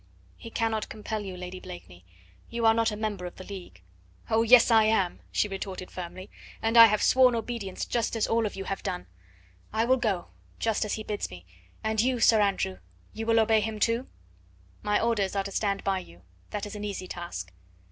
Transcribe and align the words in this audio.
He 0.35 0.49
cannot 0.49 0.89
compel 0.89 1.19
you, 1.21 1.37
Lady 1.37 1.59
Blakeney. 1.59 2.03
You 2.49 2.65
are 2.65 2.73
not 2.73 2.89
a 2.89 2.95
member 2.95 3.27
of 3.27 3.35
the 3.35 3.43
League." 3.43 3.83
"Oh, 4.31 4.41
yes, 4.41 4.71
I 4.71 4.85
am!" 4.85 5.19
she 5.31 5.47
retorted 5.47 5.91
firmly; 5.91 6.27
"and 6.59 6.75
I 6.75 6.87
have 6.87 7.03
sworn 7.03 7.35
obedience, 7.35 7.85
just 7.85 8.15
as 8.15 8.25
all 8.25 8.47
of 8.47 8.55
you 8.55 8.63
have 8.63 8.81
done. 8.81 9.05
I 9.71 9.85
will 9.85 9.97
go, 9.97 10.29
just 10.57 10.85
as 10.85 10.93
he 10.95 11.03
bids 11.03 11.29
me, 11.29 11.45
and 11.83 12.01
you, 12.01 12.19
Sir 12.19 12.41
Andrew, 12.41 12.79
you 13.13 13.27
will 13.27 13.39
obey 13.39 13.59
him 13.61 13.79
too?" 13.79 14.07
"My 14.81 14.99
orders 14.99 15.35
are 15.35 15.43
to 15.43 15.51
stand 15.51 15.83
by 15.83 15.99
you. 15.99 16.23
That 16.49 16.65
is 16.65 16.75
an 16.75 16.83
easy 16.83 17.07
task." 17.07 17.53